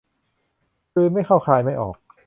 [0.93, 1.95] กลืนไม่เข้าคายไม่ออก